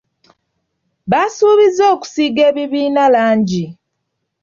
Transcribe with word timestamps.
Baasuubiza 1.11 1.83
okusiiga 1.93 2.41
ebibiina 2.49 3.03
langi. 3.13 3.65